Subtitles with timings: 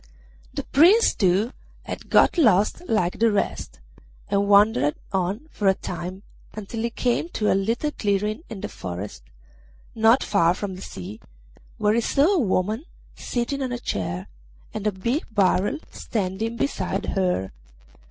[0.51, 1.51] The Prince, too,
[1.83, 3.79] had got lost like the rest,
[4.29, 6.23] and wandered on for a time
[6.55, 9.21] until he came to a little clearing in the forest
[9.93, 11.19] not far from the sea,
[11.77, 14.27] where he saw a woman sitting on a chair
[14.73, 17.51] and a big barrel standing beside her.